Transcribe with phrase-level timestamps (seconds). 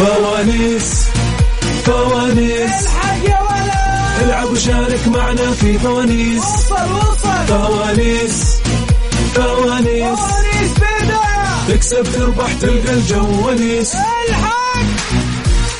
[0.00, 1.04] فوانيس
[1.84, 2.84] فوانيس.
[2.84, 6.42] الحق يا والعب وشارك معنا في فوانيس.
[6.42, 8.56] وصل وصل فوانيس
[9.34, 10.18] فوانيس.
[10.18, 14.60] فوانيس بداية تكسب تربح تلقى الجو ونيس الحق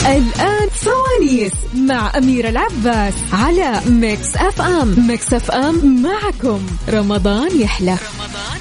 [0.06, 5.06] الآن فوانيس مع أميرة العباس على Mix FM.
[5.08, 6.66] Mix FM معكم.
[6.88, 7.90] رمضان يحلى.
[7.90, 8.60] رمضان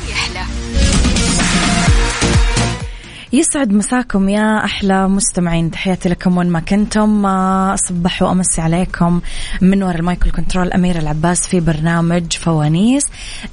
[3.33, 5.71] يسعد مساكم يا أحلى مستمعين.
[5.71, 7.25] تحياتي لكم وين ما كنتم.
[7.26, 9.21] أصبح وأمسي عليكم
[9.61, 13.03] من وراء المايك و ال control أميرة العباس في برنامج فوانيس.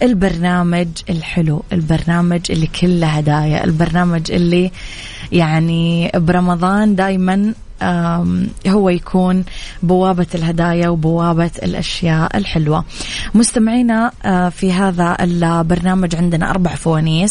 [0.02, 4.70] البرنامج الحلو البرنامج اللي كله هدايا البرنامج اللي
[5.32, 7.54] يعني برمضان دائما
[8.68, 9.44] هو يكون
[9.82, 12.84] بوابة الهدايا وبوابة الأشياء الحلوة.
[13.34, 17.30] مستمعينا آه، في هذا البرنامج عندنا أربع فوانيس.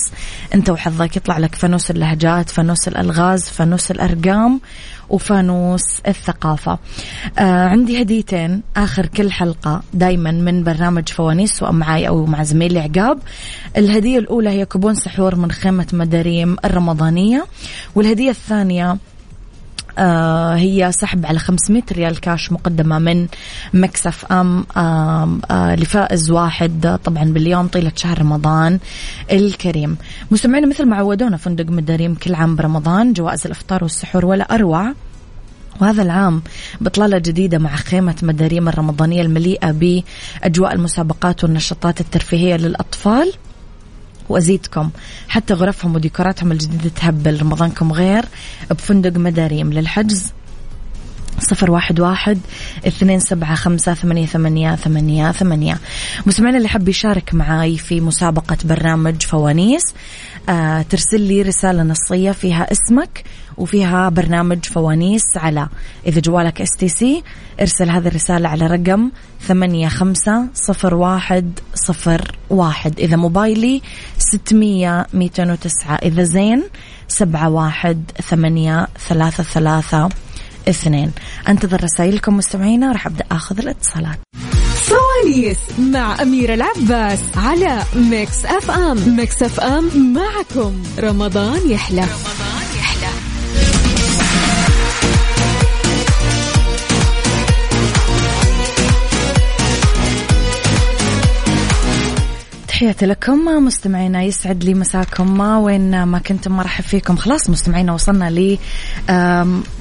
[0.56, 4.62] أنت وحظك يطلع لك فانوس اللهجات فانوس الألغاز فانوس الأرقام
[5.10, 6.80] وفانوس الثقافة.
[7.40, 8.62] آه عندي هديتين.
[8.78, 13.20] آخر كل حلقة دايما من برنامج فوانيس سواء معي أو مع زميلي عقاب.
[13.78, 17.46] الهدية الأولى هي كوبون سحور من خيمة مداريم الرمضانية
[17.96, 18.98] والهدية الثانية
[20.56, 23.28] هي سحب على 500 ريال كاش مقدمة من
[23.74, 28.80] Mix FM آه آه لفائز واحد طبعا باليوم طيلة شهر رمضان
[29.32, 29.98] الكريم.
[30.32, 34.94] مستمعينا مثل ما عودونا فندق مداريم كل عام برمضان جوائز الإفطار والسحور ولا أروع.
[35.82, 36.42] وهذا العام
[36.82, 43.34] بطلالة جديدة مع خيمة مداريم الرمضانية المليئة بأجواء المسابقات والنشاطات الترفيهية للأطفال.
[44.30, 44.90] وأزيدكم.
[45.28, 48.26] حتى غرفهم وديكوراتهم الجديدة تهبل رمضانكم غير.
[48.70, 50.34] بفندق مداريم للحجز
[51.40, 52.40] صفر واحد واحد
[52.88, 55.80] اثنين سبعة خمسة ثمانية ثمانية ثمانية ثمانية.
[56.26, 59.84] مستمعين اللي حب يشارك معاي في مسابقة برنامج فوانيس
[60.50, 63.24] آه ترسل لي رسالة نصية فيها اسمك
[63.58, 65.68] وفيها برنامج فوانيس على
[66.08, 67.24] إذا جوالك STC
[67.62, 69.12] ارسل هذه الرسالة على رقم
[69.48, 73.00] ثمانية خمسة صفر واحد صفر واحد.
[73.00, 73.82] إذا موبايلي
[74.18, 75.96] ستمية ميتين وتسعة.
[75.96, 76.64] إذا زين
[77.08, 80.10] سبعة واحد ثمانية ثلاثة ثلاثة
[80.70, 81.12] اثنين.
[81.50, 84.20] أنتظر رسائلكم مستمعينا راح أبدأ أخذ الاتصالات
[84.86, 89.16] فوانيس مع أميرة العباس على Mix FM.
[89.18, 90.84] Mix FM معكم.
[91.00, 92.02] رمضان يحلى.
[92.02, 92.45] رمضان
[102.76, 103.46] تحياتي لكم.
[103.66, 105.38] مستمعينا يسعد لي مساكم.
[105.38, 107.16] ما وين ما كنتم مرحب فيكم.
[107.16, 108.58] خلاص مستمعينا وصلنا ل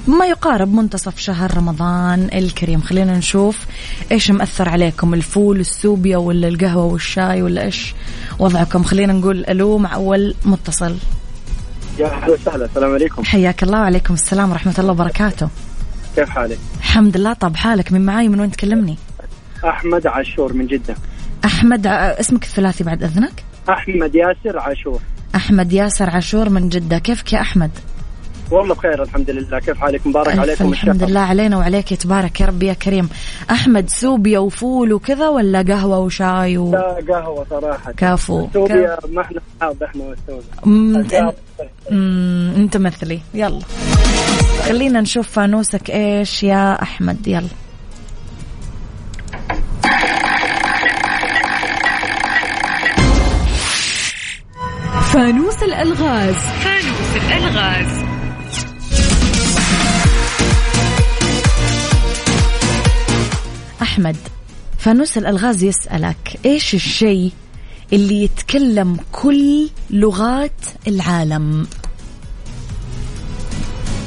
[0.07, 2.81] ما يقارب منتصف شهر رمضان الكريم.
[2.81, 3.65] خلينا نشوف
[4.11, 5.13] إيش مأثر عليكم.
[5.13, 7.93] الفول السوبيا ولا القهوة والشاي ولا إيش
[8.39, 8.83] وضعكم.
[8.83, 10.95] خلينا نقول ألو مع أول متصل.
[11.99, 12.65] يا أهلا وسهلا.
[12.65, 13.23] السلام عليكم.
[13.23, 15.49] حياك الله وعليكم السلام ورحمة الله وبركاته.
[16.15, 17.91] كيف حالك؟ الحمد لله طب حالك.
[17.91, 18.97] من معاي من وين تكلمني؟
[19.65, 20.95] أحمد عاشور من جدة.
[21.45, 24.99] أحمد ع- اسمك الثلاثي بعد أذنك؟ أحمد ياسر عاشور.
[25.35, 26.97] أحمد ياسر عاشور من جدة.
[26.99, 27.71] كيفك يا أحمد؟
[28.51, 29.59] والله بخير الحمد لله.
[29.59, 31.09] كيف حالك؟ مبارك ألف عليكم الحمد الشهر.
[31.09, 33.09] لله علينا وعليك يتبارك يا ربي يا كريم.
[33.51, 36.71] أحمد سوبيا وفول وكذا ولا قهوة وشاي و...
[36.71, 37.91] لا قهوة صراحة.
[37.91, 38.47] كافو.
[38.53, 40.03] سوريا ما إحنا اصحاب إحنا.
[41.91, 43.19] مم، أنت مثلي.
[43.33, 43.59] يلا.
[44.67, 47.27] خلينا نشوف فانوسك إيش يا أحمد.
[47.27, 47.47] يلا.
[55.15, 56.35] فانوس الألغاز.
[56.35, 58.03] فانوس الألغاز.
[63.81, 64.15] أحمد
[64.77, 67.31] فانوس الألغاز يسألك إيش الشيء
[67.93, 71.67] اللي يتكلم كل لغات العالم؟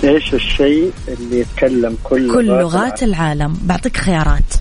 [0.05, 4.55] إيش الشيء اللي يتكلم كل كل لغات العالم؟ بعطيك خيارات.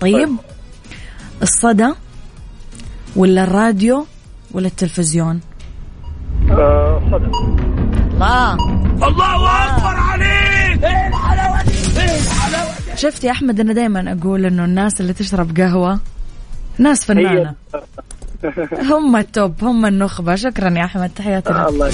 [0.00, 0.36] طيب.
[1.42, 1.88] الصدى
[3.16, 4.06] ولا الراديو
[4.52, 5.40] ولا التلفزيون؟
[6.48, 7.36] صدق
[8.14, 8.54] الله
[9.08, 10.84] الله أكبر عليك!
[10.84, 15.12] إيه الحلاوه دي إيه الحلاوه دي شفت يا أحمد أنا دائما أقول إنه الناس اللي
[15.12, 16.00] تشرب قهوة
[16.78, 17.54] ناس فنانة.
[18.90, 20.34] هم التوب هم النخبة.
[20.34, 21.90] شكرا يا أحمد تحياتي الله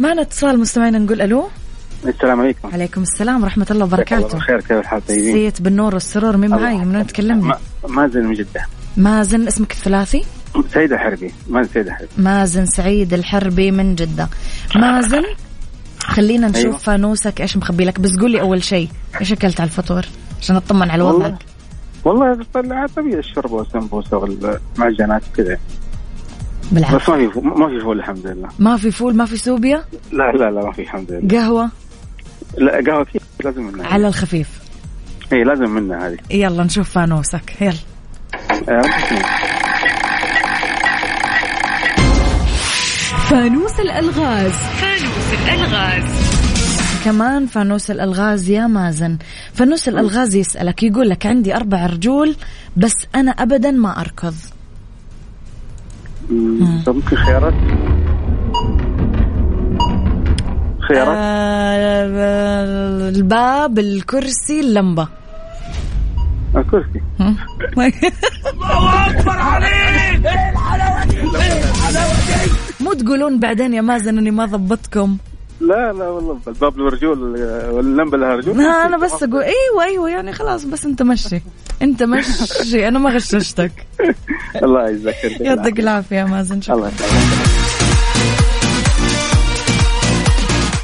[0.00, 1.48] معنا اتصال مستمعينا نقول ألو؟
[2.06, 2.68] السلام عليكم.
[2.72, 4.38] عليكم السلام ورحمة الله وبركاته.
[4.38, 8.34] بخير كيف الحال طيبين؟ سيت بالنور والسرور مين معاي؟ من وين تكلمني؟ ما- مازن من
[8.34, 8.66] جدة.
[8.96, 10.24] مازن اسمك الثلاثي؟
[10.72, 12.08] سعيد الحربي مازن سعيد الحربي.
[12.18, 14.28] مازن سعيد الحربي من جدة.
[14.76, 15.22] مازن
[15.98, 16.76] خلينا نشوف أيوة.
[16.76, 18.00] فانوسك إيش مخبي لك.
[18.00, 18.88] بس قولي أول شيء
[19.20, 20.06] إيش أكلت على الفطور؟
[20.40, 21.26] عشان اطمن على والله.
[21.26, 21.38] وضعك
[22.04, 25.58] والله طلع طبيعي الشرب والسمبوسة والمعجنات كذا.
[26.72, 26.96] بالعافية.
[26.96, 28.48] بس ما في ما في فول الحمد لله.
[28.58, 31.40] ما في فول ما في سوبيا؟ لا لا لا ما في الحمد لله.
[31.40, 31.70] قهوة؟
[32.58, 34.65] لا قهوة كيف لازم منها على الخفيف.
[35.32, 36.16] اي لازم منها هذه.
[36.30, 37.60] يلا نشوف فانوسك.
[37.60, 37.72] يلا.
[38.68, 38.82] آه،
[43.30, 44.52] فانوس الألغاز.
[47.04, 49.18] كمان فانوس الألغاز يا مازن.
[49.54, 52.36] فانوس الألغاز يسألك يقول لك عندي أربع رجول
[52.76, 54.34] بس أنا ابدا ما أركض.
[56.88, 57.54] ممكن خيارات؟
[60.88, 65.08] خيارات آه الباب الكرسي اللمبة.
[66.56, 69.72] الكرسي؟ الله اكبر عليك
[70.26, 72.12] إيه الحلاوه دي إيه الحلاوه
[72.44, 75.16] دي مو تقولون بعدين يا مازن إني ما ضبطكم.
[75.60, 77.18] لا لا والله الباب له رجول
[77.70, 78.60] واللمبه لها رجول.
[78.60, 81.40] ها أنا بس أقول أيوه أيوه يعني خلاص بس أنت مشي.
[81.82, 83.72] أنت مشي أنا ما غششتك.
[84.64, 85.42] الله يجزاك خير.
[85.42, 86.74] يعطيك العافية يا مازن شكرا.
[86.76, 86.90] الله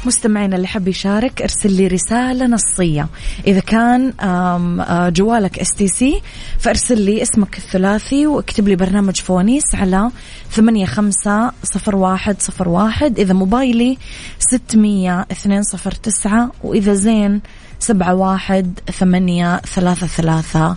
[0.07, 3.07] مستمعينا اللي حب يشارك ارسل لي رسالة نصية.
[3.47, 6.21] إذا كان آه، جوالك STC
[6.59, 10.11] فارسل لي اسمك الثلاثي واكتب لي برنامج فوانيس على
[10.51, 13.19] ثمانية خمسة صفر واحد صفر واحد.
[13.19, 13.97] إذا موبايلي
[14.39, 17.41] ستمية اثنين صفر تسعة وإذا زين
[17.79, 20.75] سبعة واحد ثمانية ثلاثة ثلاثة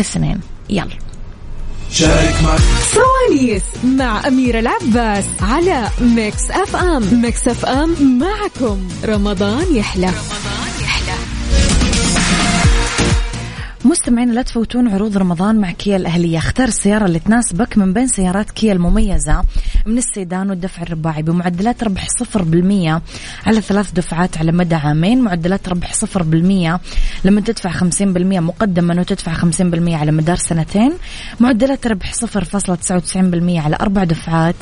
[0.00, 0.40] اثنين.
[0.70, 1.05] يلا.
[1.92, 7.22] شارك معنا فوانيس مع أميرة العباس على Mix FM.
[7.22, 8.88] Mix FM معكم.
[9.04, 10.10] رمضان يحلى.
[13.86, 16.38] مستمعين لا تفوتون عروض رمضان مع كيا الأهلية.
[16.38, 19.44] اختار السيارة اللي تناسبك من بين سيارات كيا المميزة
[19.86, 23.02] من السيدان والدفع الرباعي بمعدلات ربح صفر بالمية
[23.46, 25.20] على ثلاث دفعات على مدى عامين.
[25.20, 26.80] معدلات ربح صفر بالمية
[27.24, 30.92] لما تدفع خمسين بالمية مقدما وتدفع خمسين بالمية على مدار سنتين.
[31.40, 34.56] معدلات ربح صفر فاصلة تسعة وتسعين بالمية على أربع دفعات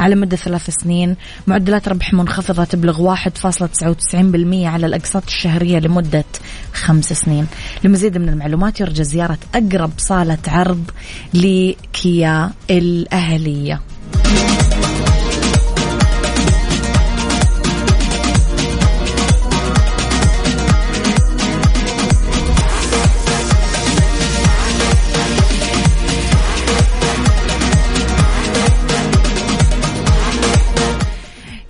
[0.00, 1.16] على مدة ثلاث سنين.
[1.46, 6.24] معدلات ربح منخفضة تبلغ واحد فاصلة تسعة وتسعين بالمية على الأقساط الشهرية لمدة
[6.72, 7.46] خمس سنين.
[7.84, 10.90] لمزيد من المعلومات يرجى زيارة أقرب صالة عرض
[11.34, 13.80] لكيا الأهلية.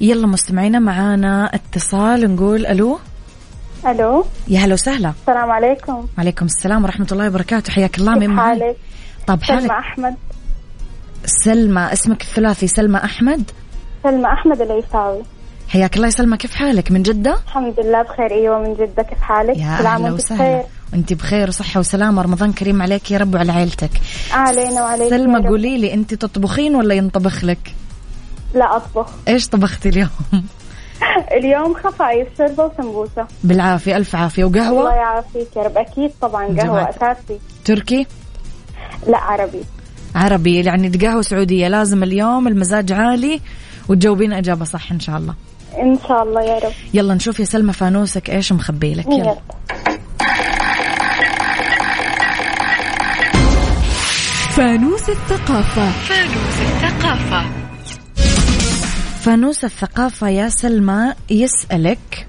[0.02, 2.98] يلا مستمعينا معانا اتصال نقول ألو؟
[3.86, 4.24] ألو.
[4.48, 5.12] يا هلا وسهلا.
[5.20, 6.06] السلام عليكم.
[6.18, 7.72] وعليكم السلام ورحمة الله وبركاته.
[7.72, 8.76] حياك الله معاي؟ حالك؟
[9.26, 10.14] طب سلمى حالك؟ أحمد.
[11.26, 13.50] سلمى اسمك الثلاثي سلمى أحمد؟
[14.02, 15.22] سلمى أحمد العيساوي.
[15.68, 18.30] حياك الله يا سلمى كيف حالك؟ من جدة؟ الحمد لله بخير.
[18.30, 19.02] أيوه من جدة.
[19.02, 20.42] كيف حالك؟ يا وأنت وسهلا.
[20.42, 20.64] بخير.
[20.92, 23.90] وأنت بخير وصحة وسلامة رمضان كريم عليك يا رب وعلى عيلتك.
[24.32, 25.48] علينا وعليك سلمى.
[25.48, 27.74] قولي لي أنت تطبخين ولا ينطبخ لك؟
[28.54, 29.10] لا أطبخ.
[29.28, 30.10] إيش طبختي اليوم؟
[31.38, 34.44] اليوم خفايف شوربه وسمبوسه بالعافية ألف عافية.
[34.44, 35.76] الله وقهوة يعافيك يا رب.
[35.76, 36.90] أكيد طبعا قهوة.
[36.90, 37.38] أساسي.
[37.64, 38.06] تركي؟
[39.06, 39.60] لا عربي.
[40.14, 41.68] عربي يعني قهوة سعودية.
[41.68, 43.40] لازم اليوم المزاج عالي
[43.88, 45.34] وتجاوبين إجابة صح إن شاء الله.
[45.78, 46.72] إن شاء الله يا رب.
[46.94, 49.06] يلا نشوف يا سلمى فانوسك إيش مخبي لك.
[49.06, 49.16] يلا.
[49.16, 49.36] يلا.
[54.50, 55.90] فانوس الثقافة.
[55.90, 57.69] فانوس
[59.28, 62.26] الثقافة يا سلمى يسألك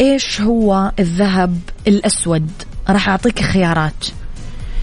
[0.00, 2.50] إيش هو الذهب الأسود؟
[2.88, 4.06] راح أعطيك خيارات.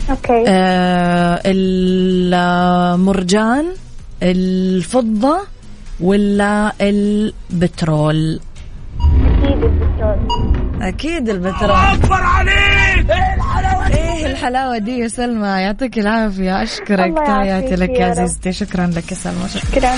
[0.10, 0.44] أوكي.
[0.48, 1.42] آه
[2.86, 3.66] المرجان
[4.24, 5.38] الفضة
[6.00, 8.40] ولا البترول؟
[9.42, 10.82] أكيد البترول.
[10.82, 11.72] أكيد البترول.
[11.72, 13.10] أكبر عليك!
[13.10, 16.64] إيه الحلاوة دي؟ إيه الحلاوة دي يا سلمى؟ يعطيك العافية.
[16.64, 17.18] أشكرك.
[17.18, 18.06] تحياتي لك يا.
[18.06, 18.52] عزيزتي.
[18.54, 19.50] شكرا لك يا سلمى.
[19.50, 19.96] شكرا شكرا.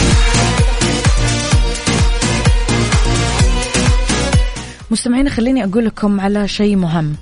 [4.92, 7.16] مستمعين خليني أقول لكم على شيء مهم.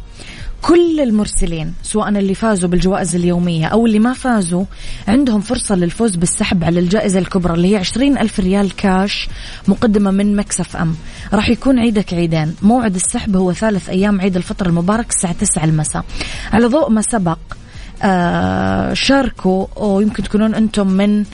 [0.61, 4.65] كل المرسلين سواء اللي فازوا بالجوائز اليومية أو اللي ما فازوا
[5.07, 9.27] عندهم فرصة للفوز بالسحب على الجائزة الكبرى اللي هي 20 ألف ريال كاش
[9.67, 10.95] مقدمة من مكسف أم.
[11.33, 12.55] راح يكون عيدك عيدين.
[12.61, 16.03] موعد السحب هو ثالث أيام عيد الفطر المبارك الساعة 9 المساء.
[16.53, 17.37] على ضوء ما سبق
[18.03, 21.25] آه شاركوا ويمكن تكونون أنتم من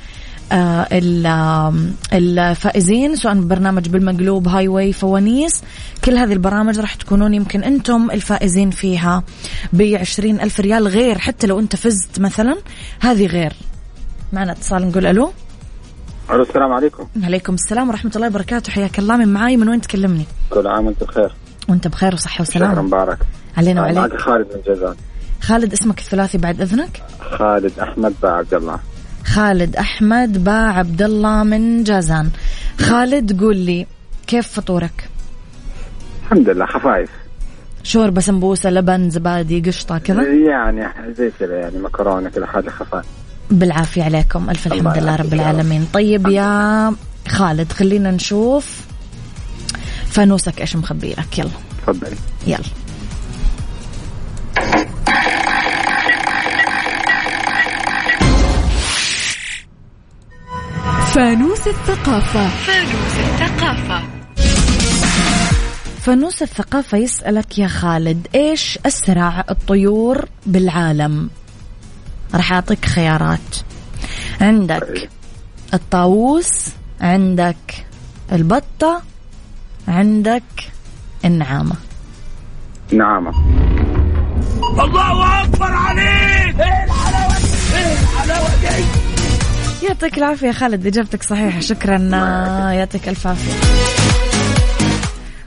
[2.14, 5.64] الفائزين سواء برنامج بالمقلوب highway فوانيس
[6.04, 9.24] كل هذه البرامج راح تكونون يمكن أنتم الفائزين فيها
[9.74, 12.58] بعشرين ألف ريال غير حتى لو أنت فزت مثلا
[13.00, 13.54] هذه غير.
[14.34, 15.32] معنا اتصال نقول ألو.
[16.32, 17.08] ألو السلام عليكم.
[17.24, 18.72] عليكم السلام ورحمة الله وبركاته.
[18.72, 21.32] حياك الله من معاي من وين تكلمني؟ كل عام وأنت بخير.
[21.70, 22.82] وأنت بخير وصحة شهر وسلامة.
[22.82, 23.18] مبارك.
[23.58, 24.96] علينا معك وعليك خالد من جازان
[25.42, 28.80] خالد اسمك الثلاثي بعد إذنك؟ خالد أحمد عبد الله.
[29.34, 32.30] خالد أحمد باع عبد الله من جازان.
[32.80, 33.88] خالد قول لي
[34.28, 35.10] كيف فطورك؟
[36.24, 37.10] الحمد لله خفايف.
[37.84, 43.06] شوربة سمبوسة لبن زبادي قشطة كذا؟ يعني زي كذا يعني مكرونة كذا حاجة خفايف.
[43.52, 44.50] بالعافية عليكم.
[44.50, 45.34] ألف الحمد لله رب.
[45.34, 45.88] العالمين.
[45.94, 46.94] طيب يا
[47.28, 48.86] خالد خلينا نشوف
[50.06, 51.50] فانوسك إيش مخبي لك يلا.
[51.88, 52.16] تفضلي
[52.48, 52.60] يلا.
[61.20, 62.50] فانوس الثقافة.
[66.02, 66.98] فانوس الثقافة.
[66.98, 71.30] يسألك يا خالد إيش أسرع الطيور بالعالم؟
[72.36, 73.56] راح أعطيك خيارات.
[74.42, 75.10] عندك
[75.74, 76.68] الطاووس
[77.02, 77.86] عندك
[78.32, 79.02] البطة
[79.88, 80.72] عندك
[81.26, 81.76] النعامة.
[82.94, 83.32] نعامة.
[84.84, 86.60] الله أكبر عليك!
[86.60, 89.09] إيه الحلاوة دي؟ إيه الحلاوة دي؟
[89.84, 91.98] يعطيك العافية يا خالد إجابتك صحيحة شكرا.
[92.80, 93.52] يعطيك ألف عافية.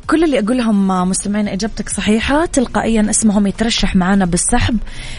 [0.06, 4.78] كل اللي أقولهم آه، مستمعين إجابتك صحيحة تلقائيا اسمهم يترشح معنا بالسحب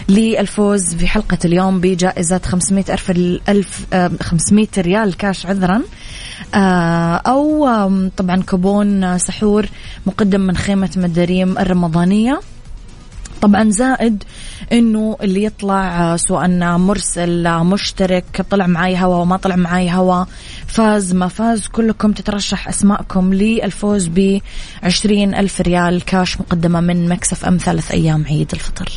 [0.10, 5.82] للفوز في حلقة اليوم بجائزة 500 ألف, الألف آه، 500 ريال كاش عذرا.
[6.56, 9.66] آه، أو آم، طبعا كوبون سحور
[10.06, 12.40] مقدم من خيمة مداريم الرمضانية.
[13.44, 14.24] طبعا زائد
[14.72, 16.48] إنه اللي يطلع آه، سواء
[16.78, 20.26] مرسل آه، مشترك طلع معاي هوا وما طلع معاي هوا
[20.68, 24.40] فاز ما فاز كلكم تترشح أسماءكم للفوز ب
[25.34, 28.92] ألف ريال كاش مقدمة من Mix FM ثلاث أيام عيد الفطر.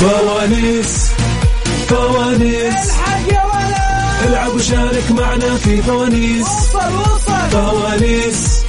[0.00, 1.10] فوانيس
[1.88, 2.90] فوانيس.
[2.90, 6.46] الحق يا ولد العب وشارك معنا في فوانيس.
[6.46, 7.50] وصل وصل.
[7.50, 8.62] فوانيس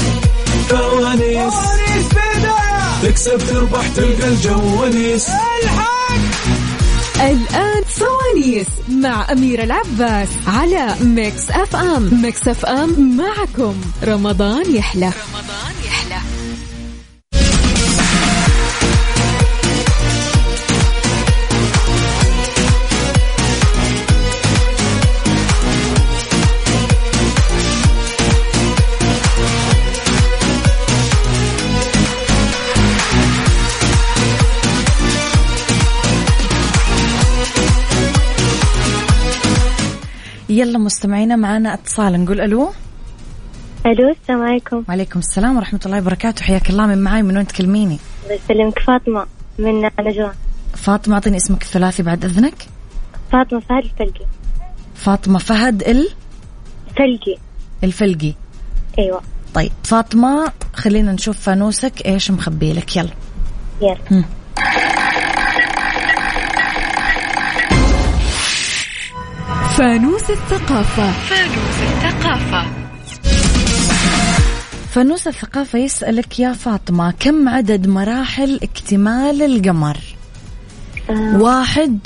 [0.69, 1.53] فوانيس.
[1.53, 2.66] فوانيس بدايه
[3.03, 5.27] تكسب تربح تلقى الجو ونيس.
[5.63, 5.87] الحق.
[7.15, 12.21] الآن فوانيس مع أميرة العباس على Mix FM.
[12.21, 13.81] Mix FM معكم.
[14.03, 15.05] رمضان يحلى.
[15.05, 16.26] رمضان يحلى.
[40.57, 42.23] يلا مستمعينا معنا اتصال.
[42.23, 42.69] نقول ألو.
[43.85, 44.83] ألو السلام عليكم.
[44.89, 46.43] وعليكم السلام ورحمة الله وبركاته.
[46.43, 46.87] حياك الله.
[46.87, 49.25] من معاي من وين تكلميني؟ الله يسلمك فاطمة
[49.59, 50.33] من نجران.
[50.73, 52.67] فاطمة أعطيني اسمك الثلاثي بعد أذنك.
[53.31, 54.25] فاطمة فهد الفلقي.
[54.95, 56.09] فاطمة فهد ال؟
[56.97, 57.37] فلقي
[57.83, 58.33] الفلقي.
[58.99, 59.21] أيوه.
[59.53, 63.09] طيب فاطمة خلينا نشوف فانوسك إيش مخبي لك؟ يلا.
[63.81, 64.23] يلا.
[69.77, 69.83] هم.
[69.83, 71.11] فانوس الثقافة.
[74.89, 79.97] فانوس الثقافة يسألك يا فاطمة كم عدد مراحل اكتمال القمر؟
[81.09, 81.37] آه.
[81.37, 81.99] واحد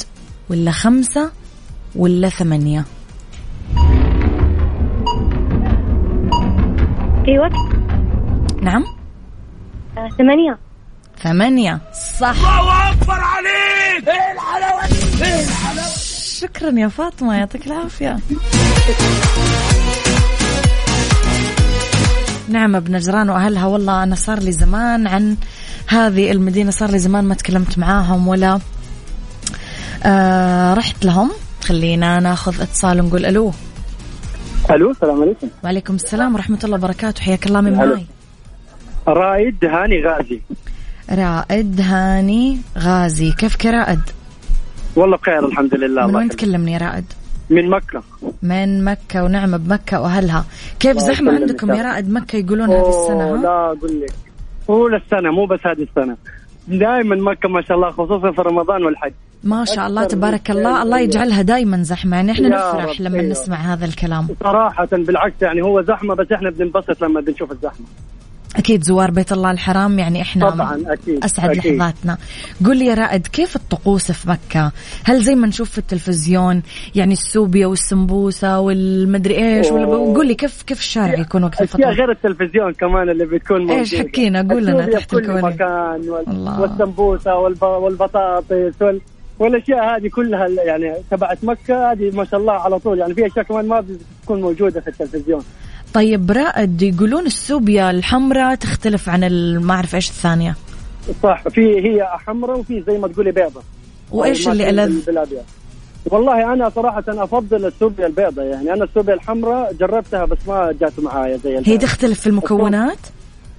[0.50, 1.32] ولا خمسة
[1.96, 2.86] ولا ثمانية؟
[7.26, 7.76] في وقت
[8.62, 8.84] نعم.
[9.98, 10.58] آه ثمانية.
[11.24, 11.80] ثمانية.
[12.20, 12.60] صح.
[12.60, 13.52] الله أكبر عليك!
[13.82, 14.86] إيه دي؟ إيه الحلاوة
[16.42, 18.20] شكرا يا فاطمة يعطيك العافية.
[22.50, 25.38] نعمة بنجران وأهلها والله أنا صار لي زمان عن
[25.88, 28.60] هذه المدينة صار لي زمان ما تكلمت معاهم ولا
[30.04, 31.32] آه رحت لهم.
[31.64, 33.54] خلينا ناخذ اتصال ونقول ألو.
[34.72, 35.48] ألو السلام عليكم.
[35.64, 37.22] وعليكم السلام ورحمة الله وبركاته.
[37.22, 37.74] حياك الله من.
[37.74, 38.06] معي.
[39.08, 40.42] رائد هاني غازي.
[41.12, 43.32] رائد هاني غازي.
[43.32, 44.02] كيف رائد
[44.96, 46.30] والله بخير الحمد لله من وين.
[46.30, 47.06] تكلمني يا رائد؟
[47.50, 48.04] من مكة.
[48.44, 50.46] من مكة ونعمة بمكة وأهلها.
[50.80, 54.14] كيف زحمة عندكم يا رائد؟ مكة يقولون هذه السنة ها؟ لا أقول لك.
[54.68, 56.18] طول السنة مو بس هذه السنة.
[56.68, 59.12] دائما مكة ما شاء الله خصوصا في رمضان والحج.
[59.44, 60.84] ما شاء الله تبارك الله.
[60.84, 62.18] الله يجعلها دائما زحمة.
[62.18, 63.22] يعني إحنا نفرح لما.
[63.22, 64.28] نسمع هذا الكلام.
[64.44, 67.86] صراحة بالعكس يعني هو زحمة بس إحنا بننبسط لما بنشوف الزحمة.
[68.56, 71.74] أكيد زوار بيت الله الحرام يعني إحنا طبعا أكيد أسعد أكيد.
[71.74, 72.18] لحظاتنا.
[72.66, 74.72] قل لي يا رائد كيف الطقوس في مكة؟
[75.04, 76.62] هل زي ما نشوف في التلفزيون
[76.96, 80.14] يعني السوبيا والسمبوسة والمدري إيش ولا.
[80.18, 83.80] قل لي كيف كيف الشارع يكون وقت الفطور؟ غير التلفزيون كمان اللي بتكون موجودة.
[83.80, 86.28] إيش حكينا قول لنا تحت الكواليس مكان وال...
[86.28, 86.62] الله.
[86.62, 87.64] والسمبوسة والب...
[87.64, 89.02] والبطاطس وال...
[89.40, 93.00] والأشياء هذه كلها يعني تبعت مكة هذه ما شاء الله على طول.
[93.00, 93.84] يعني في أشياء كمان ما
[94.22, 95.44] بتكون موجودة في التلفزيون.
[95.94, 99.24] طيب رائد يقولون السوبيا الحمراء تختلف عن
[99.58, 100.56] ما أعرف إيش الثانية؟
[101.24, 103.62] صح في هي حمراء وفي زي ما تقولي بيضة.
[104.12, 105.44] وإيش ما اللي بالابيض
[106.06, 111.38] والله أنا صراحة أفضل السوبيا البيضاء يعني أنا السوبيا الحمراء جربتها بس ما جات معايا
[111.38, 111.78] زي هي البيضاء.
[111.80, 112.98] تختلف في المكونات؟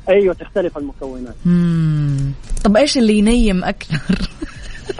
[0.08, 1.34] أيوه تختلف المكونات.
[1.46, 2.32] مم.
[2.64, 4.30] طب إيش اللي ينيم أكثر؟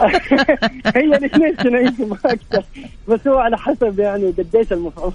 [0.95, 1.93] هي الاثنين تنعيش
[2.25, 2.63] أكثر.
[3.07, 5.13] بس هو على حسب يعني قديش المفعول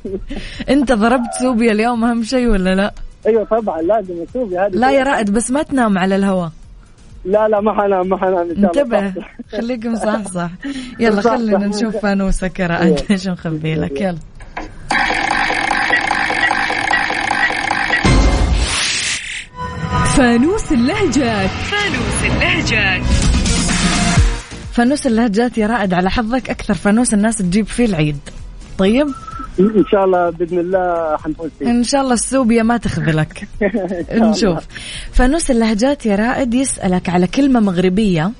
[0.68, 2.92] انت ضربت سوبيا اليوم أهم شيء ولا لا؟
[3.26, 4.70] أيوه طبعا لازم السوبيا هذه.
[4.70, 6.50] لا يا رائد بس ما تنام على الهواء
[7.24, 8.98] لا لا ما حنام ما حنام إن شاء الله.
[8.98, 9.36] انتبه صح.
[9.52, 10.50] خليكم صح صح.
[11.00, 11.66] يلا خلينا.
[11.66, 13.00] نشوف فانوسك يا رائد.
[13.10, 14.18] إيش مخبي لك؟ يلا.
[20.16, 21.50] فانوس اللهجات.
[21.50, 23.02] فانوس اللهجات.
[24.78, 26.74] فانوس اللهجات يا رائد على حظك أكثر.
[26.74, 28.18] فانوس الناس تجيب فيه العيد.
[28.78, 29.06] طيب؟
[29.60, 31.70] ان شاء الله بإذن الله حنفوز فيه.
[31.70, 33.48] إن شاء الله السوبيا ما تخذلك.
[34.12, 34.64] نشوف.
[35.12, 38.32] فانوس اللهجات يا رائد يسألك على كلمة مغربية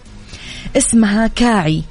[0.76, 1.82] اسمها كاعي.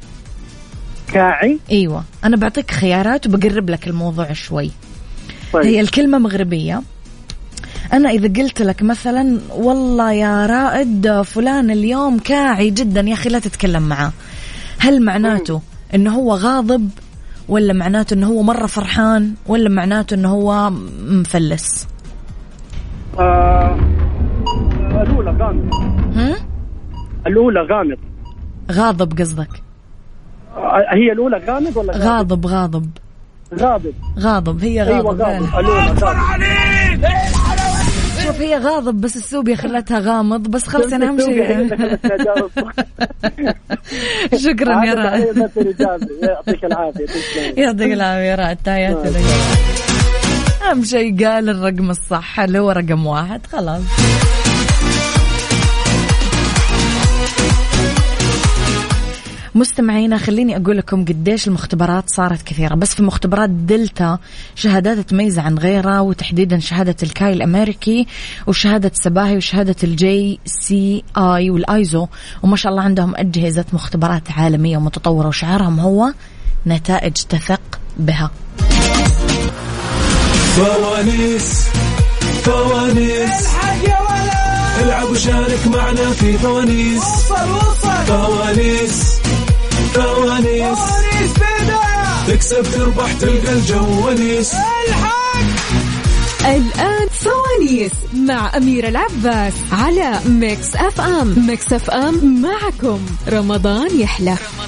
[1.13, 2.04] كاعي؟ أيوه.
[2.24, 4.72] أنا بعطيك خيارات وبقرب لك الموضوع شوي.
[5.54, 5.66] طيب.
[5.66, 6.82] هي الكلمة مغربية.
[7.94, 13.01] أنا إذا قلت لك مثلا والله يا رائد فلان اليوم كاعي جدا.
[13.01, 14.12] يا أخي لا تتكلم معاه.
[14.80, 15.62] هل معناته
[15.96, 16.90] إنه هو غاضب
[17.50, 20.70] ولا معناته إنه هو مرة فرحان ولا معناته إنه هو
[21.10, 21.88] مفلس؟
[23.20, 23.78] آه
[25.02, 25.74] الأولى غامض؟
[27.28, 27.98] الأولى غامض.
[28.72, 29.50] غاضب قصدك؟
[30.56, 32.90] آه، هي الأولى غامض ولا غاضب غاضب.
[33.60, 33.94] غاضب.
[34.20, 35.60] غاضب هي أيوه غاضب غامض فعلا.
[35.60, 36.77] الأولى غامض.
[38.38, 41.67] شوف هي غاضب بس السوبيا خلتها غامض بس خلص أنا أهم شيء
[44.46, 45.38] شكرا يا رائد.
[46.24, 47.06] يعطيك العافية.
[47.58, 48.36] يعطيك العافية.
[48.36, 48.58] رائد.
[48.65, 49.22] تحياتي لك.
[50.72, 53.82] أهم شيء قال الرقم الصح اللي هو رقم واحد خلاص.
[59.58, 62.76] مستمعينا خليني أقول لكم قديش المختبرات صارت كثيرة.
[62.76, 64.20] بس في مختبرات دلتا
[64.56, 68.08] شهادات تميز عن غيرها وتحديدا شهادة ال CAP الأمريكي
[68.48, 72.08] وشهادة سباهي وشهادة ال JCI والآيزو.
[72.43, 76.13] وما شاء الله عندهم أجهزة مختبرات عالمية ومتطورة وشعارهم هو
[76.67, 78.32] نتائج تثق بها.
[80.56, 81.67] فوانيس
[82.43, 83.48] فوانيس.
[84.84, 87.04] العب وشارك معنا في فوانيس.
[88.08, 89.27] فوانيس.
[89.94, 90.80] فوانيس
[92.28, 94.54] تكسب تربح تلقى الجو ونيس
[96.46, 101.48] الآن فوانيس مع أميرة العباس على Mix FM.
[101.48, 103.00] Mix FM معكم.
[103.30, 104.32] رمضان يحلى.
[104.32, 104.66] رمضان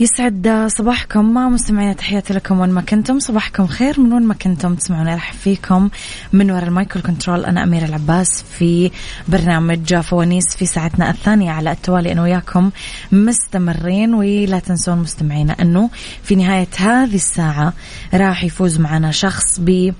[0.00, 1.34] يسعد صباحكم.
[1.34, 3.18] مع مستمعينا تحياتي لكم وين ما كنتم.
[3.18, 4.74] صباحكم خير من وين ما كنتم.
[4.74, 5.90] تسمعون راح فيكم
[6.32, 8.90] من وراء المايكل كنترول أنا أميرة العباس في
[9.28, 12.12] برنامج فوانيس في ساعتنا الثانية على التوالي.
[12.12, 12.70] أنا وياكم
[13.12, 15.90] مستمرين ولا تنسون مستمعينا أنه
[16.22, 17.72] في نهاية هذه الساعة
[18.14, 19.92] راح يفوز معنا شخص ب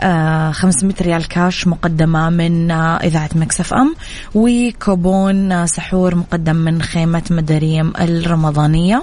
[0.00, 3.94] 500 ريال كاش مقدمة من آه إذاعة Mix FM
[4.34, 9.02] وكوبون آه سحور مقدم من خيمة مداريم الرمضانية.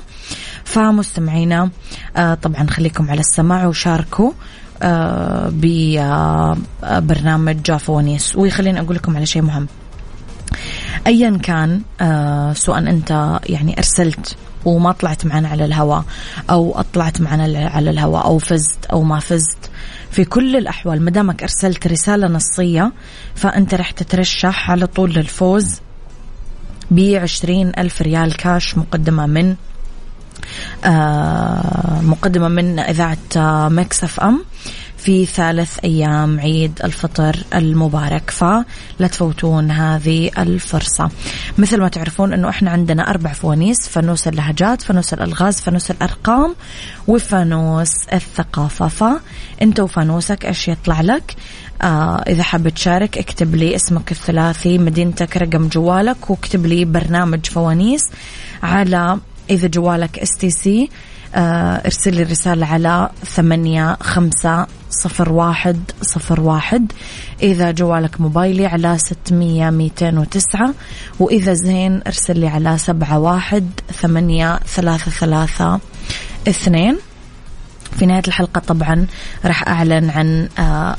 [0.63, 1.69] فمستمعينا
[2.17, 4.31] آه طبعا خليكم على السماع وشاركوا
[4.81, 5.49] آه
[6.81, 9.67] ببرنامج فوانيس وخليني أقول لكم على شيء مهم.
[11.07, 16.03] ايا كان آه سواء أنت يعني أرسلت وما طلعت معنا على الهواء
[16.49, 19.69] أو أطلعت معنا على الهواء أو فزت أو ما فزت
[20.11, 22.91] في كل الأحوال مدامك أرسلت رسالة نصية
[23.35, 25.81] فأنت رح تترشح على طول للفوز
[26.91, 29.55] بعشرين ألف ريال كاش مقدمة من
[30.85, 33.17] آه مقدمة من إذاعة
[33.69, 34.43] Mix FM.
[35.03, 38.29] في ثالث أيام عيد الفطر المبارك.
[38.29, 41.09] فلا تفوتون هذه الفرصة.
[41.57, 46.55] مثل ما تعرفون أنه إحنا عندنا أربع فوانيس فانوس اللهجات فانوس الألغاز فانوس الأرقام
[47.07, 48.87] وفانوس الثقافة.
[48.87, 51.35] فأنت وفانوسك إيش يطلع لك؟
[51.81, 58.01] آه إذا حاب تشارك اكتب لي اسمك الثلاثي مدينتك رقم جوالك واكتب لي برنامج فوانيس
[58.63, 60.89] على إذا جوالك STC
[61.35, 64.67] ارسل لي رسالة على ثمانية خمسة
[65.03, 66.91] صفر واحد صفر واحد.
[67.43, 70.73] إذا جوالك موبايلي على ستمية ميتين وتسعة.
[71.19, 73.69] وإذا زين ارسل لي على سبعة واحد
[74.01, 75.79] ثمانية ثلاثة ثلاثة
[76.47, 76.97] اثنين.
[77.99, 79.07] في نهاية الحلقة طبعا
[79.45, 80.49] راح أعلن عن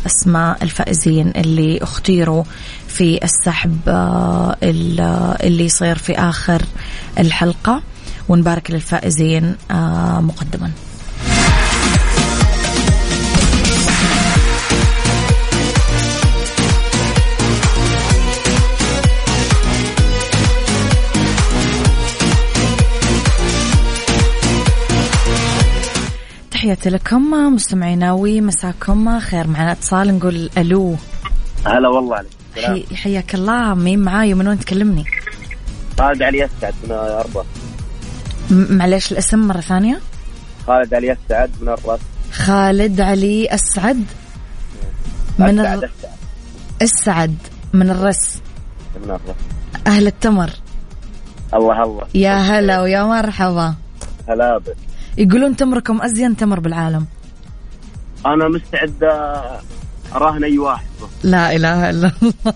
[0.07, 2.45] أسماء الفائزين اللي اختيروا
[2.89, 3.79] في السحب
[5.43, 6.63] اللي يصير في آخر
[7.19, 7.83] الحلقة.
[8.29, 10.71] ونبارك للفائزين آه مقدما.
[26.61, 30.97] تحياتي لكم مستمعينا ومساكم خير معنا اتصال نقول ألو.
[31.67, 32.31] هلا والله عليك.
[32.57, 35.05] حي حياك الله مين معاي ومن وين تكلمني؟
[35.99, 37.43] خالد علي أسعد من أربع
[38.51, 40.01] م- معليش الاسم مرة ثانية.
[40.67, 42.01] خالد علي أسعد من الرأس.
[42.33, 44.05] خالد علي أسعد
[45.39, 45.91] من أسعد الر...
[46.83, 47.35] أسعد
[47.73, 48.39] من الرس.
[48.97, 49.37] من الرأس.
[49.87, 50.51] أهل التمر.
[51.55, 52.05] الله الله.
[52.15, 53.75] يا هلا ويا مرحبا.
[54.29, 54.77] هلا بك.
[55.21, 57.07] يقولون تمركم أزين تمر بالعالم.
[58.27, 59.05] أنا مستعد
[60.15, 60.87] أراهن أي واحد.
[61.23, 62.55] لا إله إلا الله.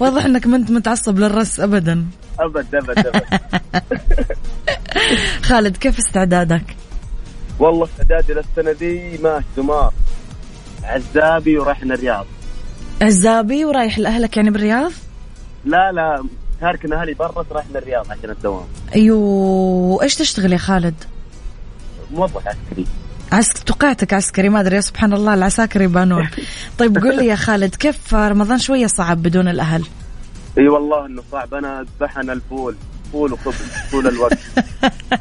[0.00, 2.06] واضح أنك ما أنت متعصب للرس أبدا.
[2.40, 3.40] أبد أبد أبد.
[5.48, 6.76] خالد كيف استعدادك؟
[7.58, 9.92] والله استعدادي للسنة دي ماشي دمار
[10.84, 12.26] عزابي ورحنا الرياض
[13.02, 14.92] عزابي ورايح لأهلك يعني بالرياض؟
[15.64, 16.24] لا لا
[16.60, 18.66] تاركنا أهلي برا رحنا الرياض عشان الدوام.
[18.94, 20.94] أيوه إيش تشتغل يا خالد؟
[22.12, 22.86] موظف عسكري
[23.32, 26.28] عسك توقعتك عسكري ما أدري سبحان الله العساكر يبانون.
[26.78, 29.84] طيب قول لي يا خالد كيف رمضان شوية صعب بدون الأهل؟
[30.58, 31.54] إي والله إنه صعب.
[31.54, 32.76] أنا ذبحنا الفول.
[33.12, 33.54] فول وخبز
[33.90, 34.38] طول الوقت.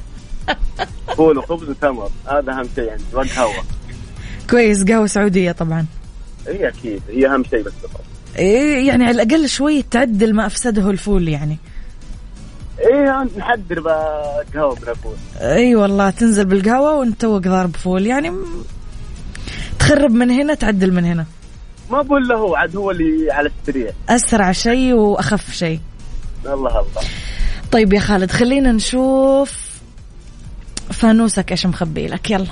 [1.18, 2.10] فول وخبز وتمر.
[2.28, 3.64] هذا أهم شيء عندي وقهوه
[4.50, 5.86] كويس قهوة سعودية طبعا.
[6.48, 7.02] هي أكيد.
[7.10, 7.74] هي أهم شيء بس.
[8.38, 11.58] إيه يعني على الأقل شوي تعدل ما أفسده الفول يعني.
[12.80, 18.08] إيه نحضر بقى قهوه من الفول أي والله تنزل بالقهوة وأنت توك ضارب فول.
[18.08, 18.32] يعني
[19.80, 21.26] تخرب من هنا تعدل من هنا.
[21.92, 23.92] ما بقول له هو عاد هو اللي على السريع.
[24.10, 25.80] أسرع شيء وأخف شيء.
[26.46, 27.02] الله الله.
[27.72, 29.70] طيب يا خالد خلينا نشوف
[30.92, 32.32] فانوسك إيش مخبي لك.
[32.32, 32.46] يلا.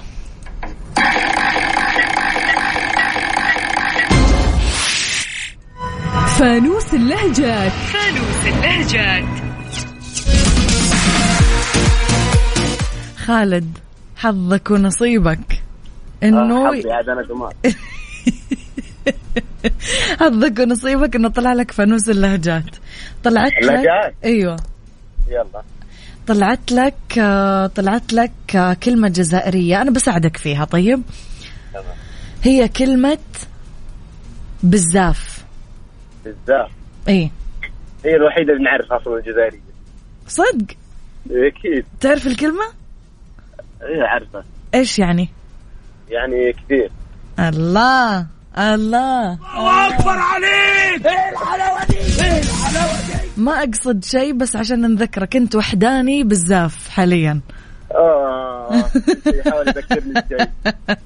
[6.40, 7.72] فانوس اللهجات.
[7.72, 9.47] فانوس اللهجات.
[13.28, 13.78] خالد
[14.16, 15.62] حظك ونصيبك.
[16.24, 17.54] آه، انه حظي عاد أنا دمار
[20.20, 22.64] حظك ونصيبك إنه طلع لك فانوس اللهجات.
[23.24, 24.58] طلعت لك اللهجات؟ أيوه.
[25.28, 25.62] يلا.
[26.28, 29.82] طلعت لك آه، طلعت لك آه، كلمة جزائرية.
[29.82, 31.02] أنا بساعدك فيها طيب؟
[32.44, 33.18] هي كلمة
[34.64, 35.46] بزاف
[36.26, 36.70] بالذات
[37.08, 37.32] إي.
[38.06, 39.60] هي الوحيدة اللي نعرف أصلا الجزائرية.
[40.28, 40.66] صدق؟
[41.32, 41.86] أكيد.
[42.00, 42.77] تعرف الكلمة؟
[43.82, 44.44] هي عارفه.
[44.74, 45.30] إيش يعني؟
[46.10, 46.92] يعني كثير.
[47.40, 48.26] الله
[48.58, 49.32] الله.
[49.34, 51.06] الله أكبر عليك!
[51.08, 51.98] إيه الحلاوة دي!
[51.98, 53.42] إيه الحلاوة دي!
[53.42, 57.40] ما أقصد شيء بس عشان نذكرك انت وحداني بزاف حاليا.
[57.96, 58.84] آه
[59.26, 60.48] يحاول يذكرني بشيء.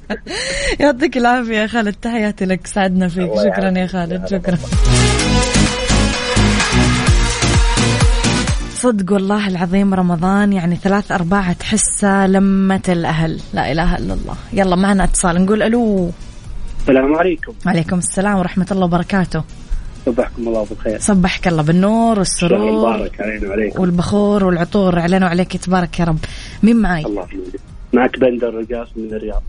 [0.82, 3.32] يعطيك العافية يا خالد تحياتي لك سعدنا فيك.
[3.36, 3.88] شكرا يا.
[3.88, 4.58] خالد شكرا.
[8.82, 13.40] صدق والله العظيم رمضان يعني ثلاث أرباع تحسه لمة الأهل.
[13.54, 14.36] لا إله إلا الله.
[14.54, 16.12] يلا معنا اتصال نقول ألو.
[16.80, 17.54] السلام عليكم.
[17.66, 19.44] وعليكم السلام ورحمة الله وبركاته.
[20.06, 21.00] صبحكم الله بالخير.
[21.00, 22.98] صبحك الله بالنور والسرور.
[22.98, 23.82] مبارك علينا وعليكم.
[23.82, 26.20] والبخور والعطور علينا وعليك تبارك يا رب.
[26.64, 27.60] مين معاي؟ الله يحفظك
[27.94, 29.44] معك بندر القاسم من الرياض.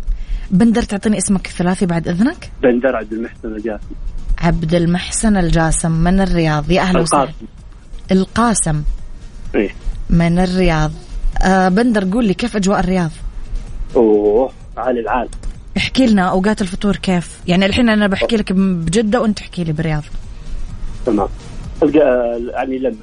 [0.51, 3.89] بندر تعطيني اسمك الثلاثي بعد إذنك؟ بندر عبد المحسن القاسم
[4.39, 6.71] عبد المحسن الجاسم من الرياض.
[6.71, 7.29] يا أهلا وسهلا.
[8.13, 8.83] القاسم.
[9.55, 9.75] إيه.
[10.11, 10.93] من الرياض.
[11.43, 13.11] آه بندر قول لي كيف أجواء الرياض؟
[13.97, 15.29] أوه عالي العال.
[15.77, 20.03] احكي لنا أوقات الفطور كيف؟ يعني الحين أنا بحكي لك بجدة وأنت تحكي لي بالرياض.
[21.07, 21.29] تمام.
[22.55, 22.97] يعني لمة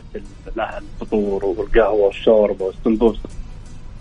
[0.57, 3.19] الفطور والقهوة والشوربة والسمبوسه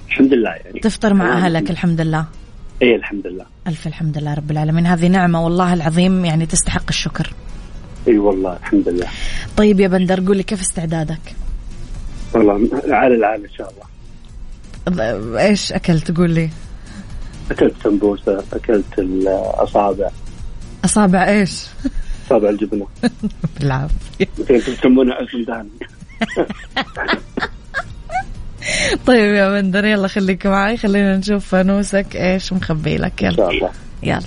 [0.08, 0.80] الحمد لله يعني.
[0.80, 1.38] تفطر مع.
[1.38, 2.24] أهلك الحمد لله.
[2.82, 3.44] إيه الحمد لله.
[3.66, 4.86] ألف الحمد لله رب العالمين.
[4.86, 7.32] هذه نعمة والله العظيم يعني تستحق الشكر.
[8.08, 9.06] إي والله الحمد لله.
[9.56, 11.34] طيب يا بندر قول لي كيف استعدادك؟
[12.34, 15.40] والله عالي العال إن شاء الله.
[15.40, 16.50] إيش أكلت؟ قول لي.
[17.50, 20.10] أكلت سمبوسة أكلت الأصابع.
[20.84, 21.66] أصابع إيش؟
[22.26, 22.86] أصابع الجبنة.
[23.60, 24.26] بالعافية.
[24.38, 25.68] مثل تسمونها اسم دهن
[29.06, 30.76] طيب يا بندر يلا خليك معي.
[30.76, 32.16] خلينا نشوف فانوسك.
[32.16, 33.70] إيش مخبي لك؟ إن يلا شاء الله.
[34.02, 34.20] يلا.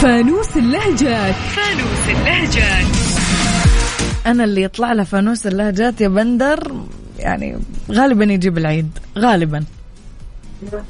[0.00, 1.34] فانوس اللهجات.
[1.34, 2.86] فانوس اللهجات.
[4.26, 6.72] أنا اللي يطلع له فانوس اللهجات يا بندر
[7.18, 7.58] يعني
[7.90, 9.64] غالبا يجيب العيد غالبا.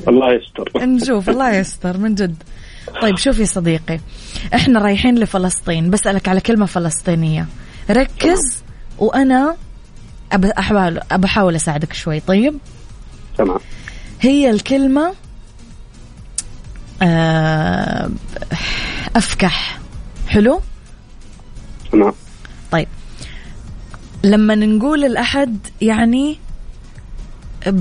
[0.09, 0.71] الله يستر.
[0.87, 2.37] نشوف الله يستر من جد.
[3.03, 4.01] طيب شوف يا صديقي
[4.55, 7.47] إحنا رايحين لفلسطين بسألك على كلمة فلسطينية.
[7.91, 8.63] ركز
[8.99, 9.57] وأنا
[10.35, 12.55] أب- أحاول بحاول أساعدك شوي طيب؟
[13.39, 13.59] تمام.
[14.21, 15.13] هي الكلمة
[17.03, 18.11] آه،
[19.17, 19.79] أفكح.
[20.29, 20.61] حلو؟
[21.93, 22.13] تمام
[22.71, 22.89] طيب.
[24.25, 26.39] لما نقول الأحد يعني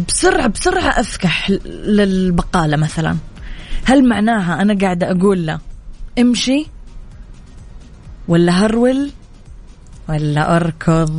[0.07, 1.49] بسرعة بسرعة أفكح
[1.85, 3.17] للبقالة مثلا.
[3.85, 5.59] هل معناها أنا قاعدة أقول له
[6.19, 6.67] امشي
[8.27, 9.11] ولا هرول
[10.09, 11.09] ولا أركض؟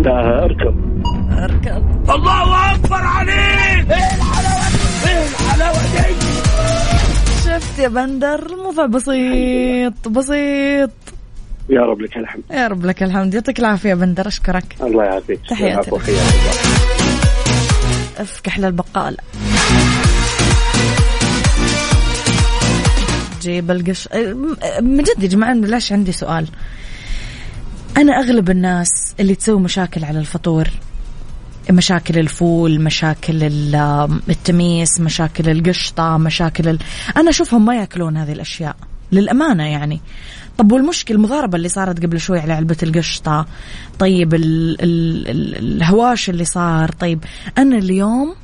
[0.00, 1.02] لا اركب
[1.38, 2.10] أركض.
[2.10, 3.88] الله أكبر عليك!
[5.40, 6.14] الحلاوه دي
[7.44, 10.90] شفت يا بندر؟ الموضوع بسيط بسيط.
[11.70, 12.42] يا رب لك الحمد.
[12.50, 13.34] يا رب لك الحمد.
[13.34, 14.76] يعطيك العافية يا بندر أشكرك.
[14.80, 15.40] الله يعافيك.
[15.50, 15.90] تحياتي.
[18.18, 19.16] أفكح للبقالة
[23.40, 24.08] جيب القش
[24.80, 26.48] من جد يا جماعة ليش عندي سؤال؟
[27.96, 30.68] أنا أغلب الناس اللي تسوي مشاكل على الفطور
[31.70, 36.78] مشاكل الفول مشاكل ال- التميس مشاكل القشطة مشاكل ال...
[37.16, 38.76] أنا أشوفهم ما يأكلون هذه الأشياء
[39.12, 40.00] للأمانة يعني.
[40.58, 43.46] طب والمشكلة المضاربة اللي صارت قبل شوي على علبة القشطة
[43.98, 47.24] طيب ال ال ال الهواش اللي صار طيب
[47.58, 48.34] أنا اليوم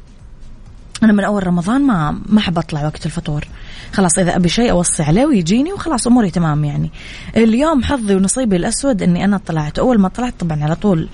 [1.02, 3.44] أنا من أول رمضان ما ما أحب أطلع وقت الفطور.
[3.92, 6.90] خلاص إذا أبي شيء أوصي عليه ويجيني وخلاص أموري تمام يعني.
[7.36, 11.08] اليوم حظي ونصيبي الأسود إني أنا طلعت أول ما طلعت طبعا على طول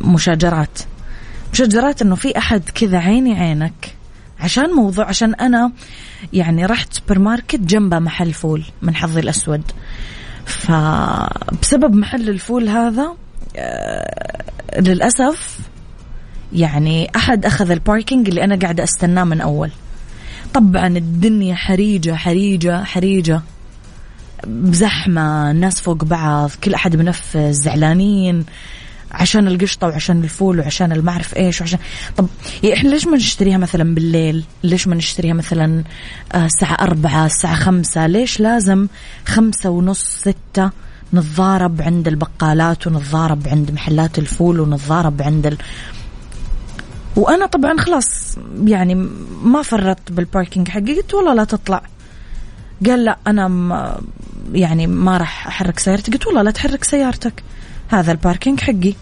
[0.00, 0.78] مشاجرات.
[1.52, 3.98] مشجرات إنه في أحد كذا عيني عينك
[4.40, 5.72] عشان موضوع عشان أنا
[6.32, 9.62] يعني رحت سوبر ماركت جنبه محل فول من حظي الأسود.
[10.46, 13.14] فبسبب محل الفول هذا
[13.56, 14.42] آه،
[14.78, 15.58] للأسف
[16.52, 19.70] يعني أحد أخذ ال parking اللي أنا قاعدة أستناه من أول.
[20.54, 23.40] طبعا الدنيا حريجة حريجة حريجة.
[24.46, 28.44] بزحمة الناس فوق بعض كل أحد منفذ زعلانين.
[29.10, 31.78] عشان القشطة وعشان الفول وعشان ما أعرف إيش وعشان
[32.16, 32.26] طب
[32.62, 35.84] يعني إحنا ليش ما نشتريها مثلا بالليل؟ ليش ما نشتريها مثلا
[36.34, 38.86] آه، الساعة أربعة الساعة خمسة؟ ليش لازم
[39.26, 40.70] خمسة ونص ستة
[41.14, 45.56] نتضارب عند البقالات ونتضارب عند محلات الفول ونتضارب عند ال...
[47.16, 48.94] وأنا طبعا خلاص يعني
[49.42, 51.82] ما فرطت بالباركينج حقي قلت والله لا تطلع.
[52.86, 54.00] قال لا أنا ما
[54.52, 57.42] يعني ما راح أحرك سيارتي قلت والله لا تحرك سيارتك.
[57.88, 58.94] هذا الباركينج حقي.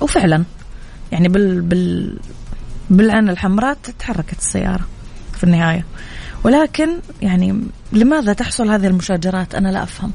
[0.00, 0.44] وفعلا
[1.12, 2.18] يعني بال بال
[2.90, 4.88] بالعين الحمراء تحركت السيارة
[5.36, 5.84] في النهاية.
[6.44, 6.88] ولكن
[7.22, 7.60] يعني
[7.92, 10.12] لماذا تحصل هذه المشاجرات؟ أنا لا أفهم.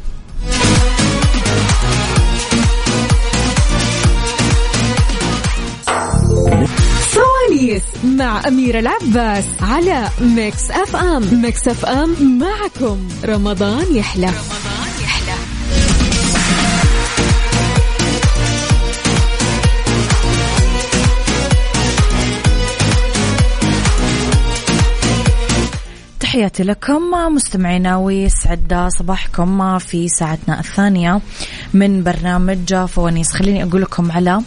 [7.00, 11.42] فوانيس مع أميرة العباس على ميكس أف أم.
[11.42, 13.08] ميكس أف أم معكم.
[13.26, 14.67] رمضان يحلى رمضان يحلى.
[26.28, 27.02] تحياتي لكم
[27.36, 31.22] مستمعينا ويسعد صباحكم في ساعتنا الثانية
[31.74, 33.32] من برنامج فوانيس.
[33.34, 34.42] خليني أقول لكم على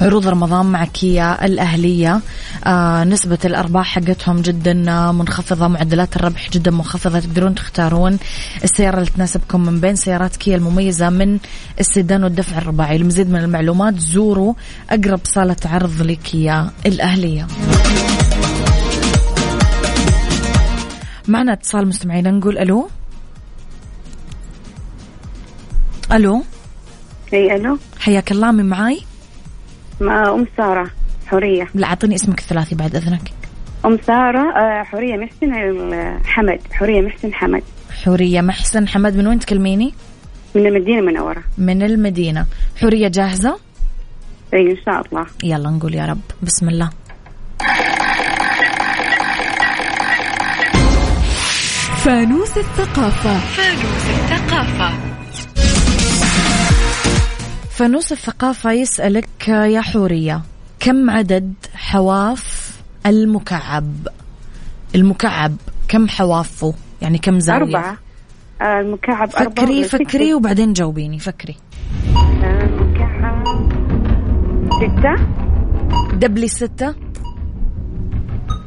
[0.00, 2.20] عروض رمضان مع كيا الأهلية.
[2.64, 4.74] آه نسبة الأرباح حقتهم جدا
[5.12, 7.20] منخفضة معدلات الربح جدا منخفضة.
[7.20, 8.18] تقدرون تختارون
[8.64, 11.38] السيارة اللي تناسبكم من بين سيارات كيا المميزة من
[11.80, 12.98] السيدان والدفع الرباعي.
[12.98, 14.54] لمزيد من المعلومات زوروا
[14.90, 17.46] أقرب صالة عرض لكيا الأهلية.
[21.28, 22.88] معنا اتصال مستمعينا نقول ألو؟
[26.12, 26.42] ألو؟
[27.32, 27.78] إي ألو.
[27.98, 29.00] حياك الله من معاي؟
[30.00, 30.90] مع أم سارة
[31.26, 31.68] حورية.
[31.74, 33.32] لا أعطيني اسمك الثلاثي بعد إذنك.
[33.84, 35.52] أم سارة آه، حورية محسن
[35.94, 36.60] آه، حمد.
[36.72, 37.62] حورية محسن حمد.
[38.04, 39.94] حورية محسن حمد من وين تكلميني؟
[40.54, 41.42] من المدينة المنورة.
[41.58, 42.46] من المدينة.
[42.76, 43.58] حورية جاهزة؟
[44.54, 45.26] إي إن شاء الله.
[45.44, 46.20] يلا نقول يا رب.
[46.42, 46.90] بسم الله.
[52.04, 53.38] فانوس الثقافة.
[57.70, 58.72] فانوس الثقافة.
[58.72, 60.42] يسألك يا حورية
[60.80, 62.72] كم عدد حواف
[63.06, 63.92] المكعب؟
[64.94, 65.56] المكعب
[65.88, 67.96] كم حوافه؟ يعني كم زاوية؟ أربعة.
[68.62, 71.56] آه، المكعب أربعة فكري ستة؟ فكري وبعدين جاوبيني فكري.
[72.16, 73.44] آه، المكعب
[74.70, 75.26] ستة.
[76.16, 76.94] دبلي الستة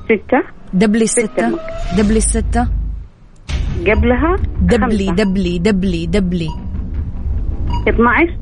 [0.06, 0.42] ستة.
[0.74, 1.50] دبلي ستة.
[1.50, 1.60] مك-
[1.98, 2.68] دبلي الستة
[3.82, 5.24] قبلها دبلي خمسة.
[5.24, 6.50] دبلي دبلي دبلي.
[7.88, 8.38] 12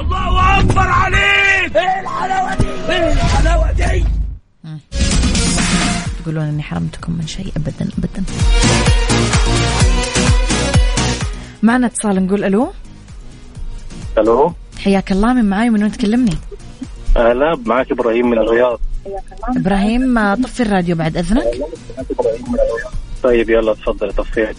[0.00, 1.76] الله أكبر عليك!
[1.76, 4.04] إيه الحلاوة دي؟ إيه الحلاوة دي؟
[6.22, 8.22] تقولون إني حرمتكم من شيء ابدا ابدا.
[11.62, 12.72] معنا اتصال نقول ألو.
[14.18, 14.52] ألو.
[14.84, 16.36] حياك الله من معاي من وين تكلمني؟
[17.16, 18.80] هلا معك إبراهيم من الرياض
[19.56, 21.44] إبراهيم آه، طفي الراديو بعد أذنك.
[23.22, 24.56] طيب يلا تفضل طفيت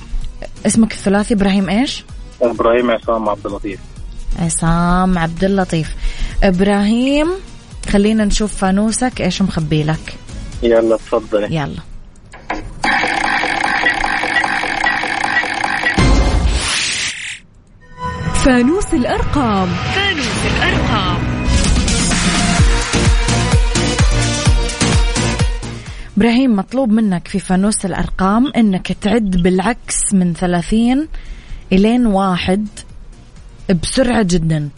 [0.66, 2.04] اسمك الثلاثي إبراهيم إيش؟
[2.42, 3.80] إبراهيم عصام عبد اللطيف.
[4.40, 5.96] عصام عبد اللطيف.
[6.44, 7.28] إبراهيم
[7.90, 10.16] خلينا نشوف فانوسك إيش مخبي لك؟
[10.64, 11.56] يلا تفضلي.
[11.56, 11.82] يلا.
[18.34, 19.68] فانوس الأرقام.
[19.68, 20.03] فانوس
[26.24, 31.08] إبراهيم مطلوب منك في فانوس الأرقام إنك تعد بالعكس من 30
[31.72, 32.68] إلين واحد
[33.82, 34.70] بسرعة جدا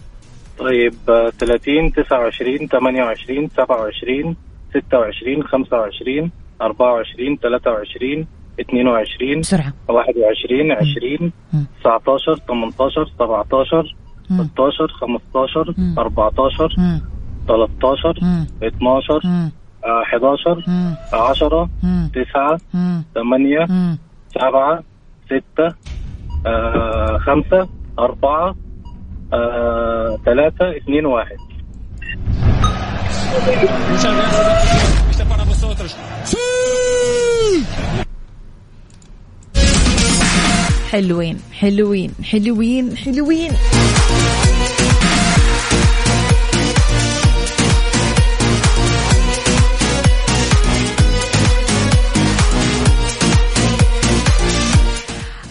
[0.60, 4.36] طيب آه، 30 29 28 27
[4.70, 6.32] 26 25
[6.62, 8.28] 24 23
[8.60, 11.66] 22 بسرعة 21 20 مم.
[11.80, 13.96] 19 18 17
[14.30, 14.44] مم.
[14.44, 15.96] 16 15 مم.
[16.00, 17.02] 14 مم.
[17.48, 18.46] 13 مم.
[18.64, 19.32] 12 مم.
[19.32, 20.96] آه، 11 مم.
[21.14, 22.10] 10 مم.
[22.14, 23.04] 9 مم.
[23.16, 23.98] 8 مم.
[24.34, 24.84] 7
[25.30, 25.74] 6
[27.26, 27.68] 5
[27.98, 28.56] 4
[30.26, 31.38] 3 2 1
[40.92, 43.52] حلوين حلوين حلوين حلوين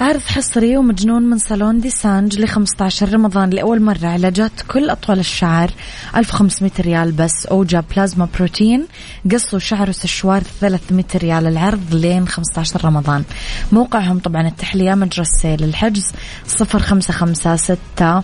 [0.04, 5.18] عرض حصري ومجنون من صالون دي سانج ل 15 رمضان لأول مرة علاجات كل أطول
[5.18, 5.70] الشعر.
[6.16, 7.46] 1500 ريال بس.
[7.46, 8.86] أو جا بلازما بروتين.
[9.32, 13.24] قص وشعر وسشوار 300 ريال العرض لين 15 رمضان.
[13.72, 16.12] موقعهم طبعا التحلية مجرى السيل الحجز
[16.46, 18.22] 0556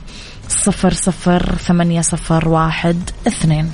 [0.49, 3.71] صفر صفر ثمانية صفر واحد اثنين.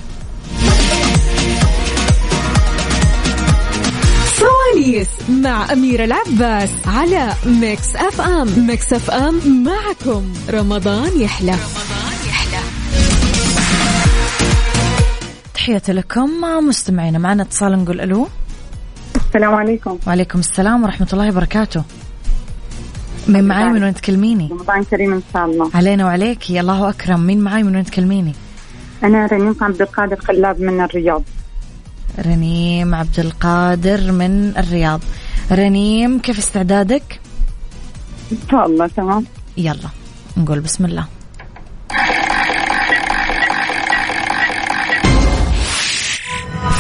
[4.87, 10.33] فوانيس مع أميرة العباس على ميكس أف أم ميكس أف أم معكم.
[10.51, 11.51] رمضان يحلى.
[11.51, 12.59] رمضان يحلى
[15.55, 16.31] تحياتي لكم
[16.68, 17.18] مستمعينا.
[17.18, 18.29] معنا اتصال نقول ألو.
[19.16, 19.99] السلام عليكم.
[20.07, 21.83] وعليكم السلام ورحمة الله وبركاته.
[23.29, 25.70] مين معاي من وين تكلميني؟ رمضان كريم إن شاء الله.
[25.75, 26.51] علينا وعليك.
[26.51, 27.20] الله أكرم.
[27.20, 28.35] مين معاي من وين تكلميني؟
[29.05, 31.22] أنا رنيم عبد القادر خلاب من الرياض.
[32.19, 35.01] رنيم عبد القادر من الرياض.
[35.53, 37.21] رنيم كيف استعدادك؟
[38.33, 39.25] إن شاء الله تمام.
[39.57, 39.89] يلا
[40.37, 41.07] نقول بسم الله.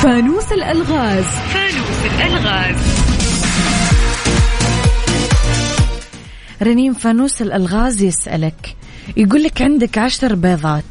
[0.02, 1.24] فانوس الألغاز.
[1.24, 2.76] فانوس الألغاز.
[6.62, 8.76] رنيم فانوس الألغاز يسألك
[9.16, 10.84] يقول لك عندك عشر بيضات.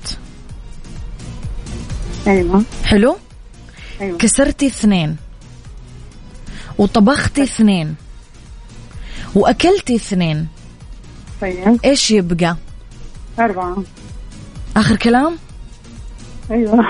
[2.28, 2.64] أيوه.
[2.84, 3.18] حلو؟
[4.02, 4.18] أيوه.
[4.18, 5.16] كسرتي اثنين.
[6.78, 7.96] وطبختي اثنين.
[9.36, 10.48] وأكلتي اثنين.
[11.42, 11.80] طيب.
[11.86, 12.58] إيش يبقى؟
[13.40, 13.84] أربعة.
[14.78, 15.38] آخر كلام؟
[16.52, 16.88] أيوه.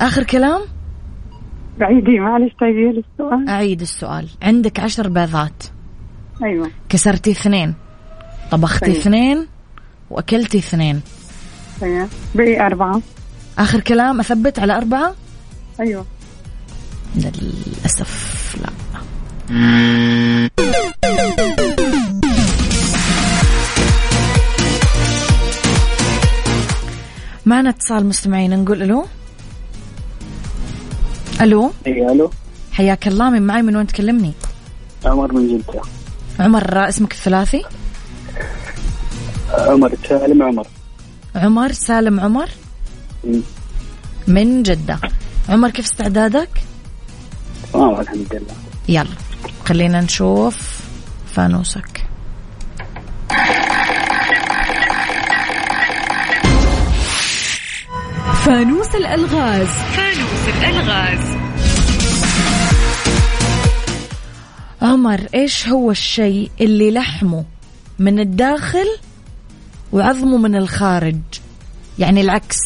[0.00, 0.60] آخر كلام؟
[1.78, 4.28] بعيدي معلش تغيير السؤال؟ أعيد السؤال.
[4.42, 5.62] عندك عشر بيضات.
[6.42, 6.70] أيوه.
[6.88, 7.74] كسرتي اثنين.
[8.50, 8.96] طبختي طيب.
[8.96, 9.46] اثنين.
[10.10, 11.00] وأكلتي اثنين.
[11.80, 12.08] طيب.
[12.34, 13.02] بقي أربعة.
[13.58, 15.14] آخر كلام أثبت على أربعة؟
[15.80, 16.06] أيوه.
[17.16, 18.70] للأسف لا.
[27.46, 29.06] معنا اتصال مستمعين نقول ألو؟
[31.40, 32.30] ألو؟ اي ألو.
[32.72, 34.32] حياك الله من معي من وين تكلمني؟
[35.04, 35.80] عمر من جدة
[36.40, 37.62] عمر اسمك الثلاثي؟
[39.50, 40.66] عمر سالم عمر.
[41.34, 42.48] عمر سالم عمر؟
[43.24, 43.40] مم.
[44.28, 44.98] من جدة.
[45.48, 46.48] عمر كيف استعدادك؟
[47.72, 48.54] تمام الحمد لله
[48.88, 49.16] يلا
[49.64, 50.80] خلينا نشوف
[51.34, 52.06] فانوسك.
[58.44, 59.68] فانوس الألغاز.
[59.68, 61.36] فانوس الألغاز.
[64.82, 67.44] عمر إيش هو الشيء اللي لحمه
[67.98, 68.86] من الداخل
[69.92, 71.20] وعظمه من الخارج؟
[71.98, 72.58] يعني العكس.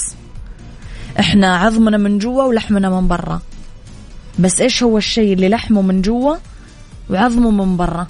[1.20, 3.40] إحنا عظمنا من جوا ولحمنا من برا.
[4.38, 6.36] بس إيش هو الشيء اللي لحمه من جوا
[7.10, 8.06] وعظمه من برا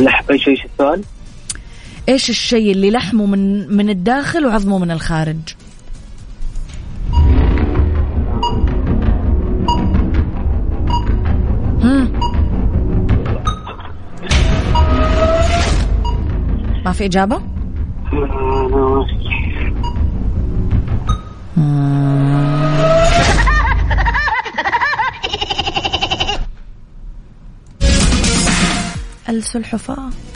[0.00, 1.04] لحم إيش إيش السؤال؟
[2.08, 5.36] إيش الشيء اللي لحمه من من الداخل وعظمه من الخارج؟
[16.84, 17.42] ما في إجابة؟
[29.92, 30.31] آه،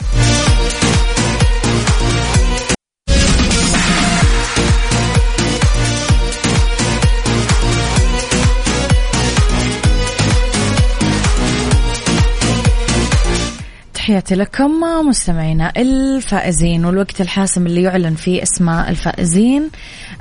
[14.07, 14.71] تحياتي لكم
[15.07, 19.69] مستمعينا الفائزين والوقت الحاسم اللي يعلن فيه اسماء الفائزين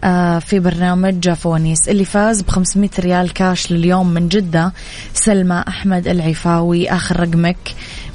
[0.05, 4.73] آه، في برنامج فوانيس اللي فاز ب 500 ريال كاش لليوم من جدة.
[5.15, 7.57] سلمى أحمد العفاوي آخر رقمك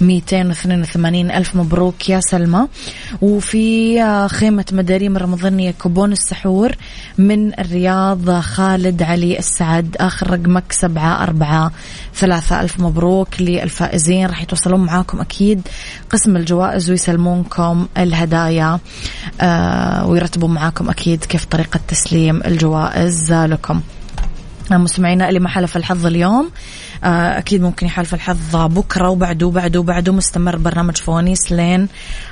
[0.02, 2.68] 282 ألف مبروك يا سلمى.
[3.22, 6.72] وفي آه، خيمة مداريم رمضانية كوبون السحور
[7.18, 11.72] من الرياض خالد علي السعد آخر رقمك سبعة أربعة
[12.16, 12.62] ثلاثة.
[12.62, 15.61] ألف مبروك للفائزين راح يتواصلون معاكم أكيد.
[16.10, 18.80] قسم الجوائز ويسلمونكم الهدايا
[19.42, 23.82] آه ويرتبوا معاكم أكيد كيف طريقة تسليم الجوائز لكم.
[24.72, 26.46] مستمعينا اللي ما حلف الحظ اليوم.
[26.46, 26.52] آه،
[27.04, 30.14] أكيد ممكن يحالف الحظ بكرة وبعده وبعده وبعده.
[30.14, 31.88] مستمر برنامج فوانيس لين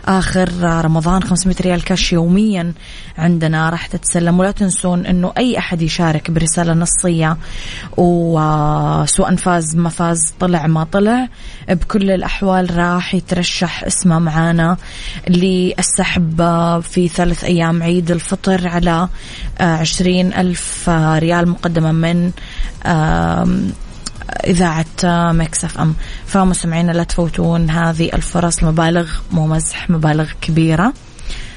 [0.08, 0.50] آخر
[0.86, 1.24] رمضان.
[1.24, 2.74] 500 ريال كاش يوميا
[3.18, 4.40] عندنا راح تتسلم.
[4.40, 7.38] ولا تنسون أنه أي أحد يشارك برسالة نصية
[7.98, 11.28] وسواء فاز ما فاز طلع ما طلع
[11.70, 14.78] بكل الأحوال راح يترشح اسمه معانا
[15.30, 16.42] للسحب
[16.82, 19.10] في ثلاث أيام عيد الفطر على
[19.60, 22.32] عشرين ألف ريال مقدمة من
[24.48, 24.86] إذاعة
[25.32, 30.94] مكس اف ام فمستمعينا لا تفوتون هذه الفرص مبالغ مو مزح مبالغ كبيرة.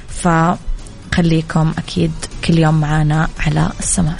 [0.08, 2.12] فخليكم أكيد
[2.44, 4.16] كل يوم معنا على السماع.